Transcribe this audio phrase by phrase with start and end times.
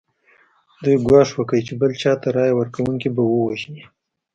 [0.83, 3.83] دوی ګواښ وکړ چې بل چا ته رایه ورکونکي به ووژني.